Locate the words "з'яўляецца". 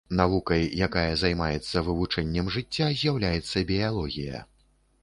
3.03-3.65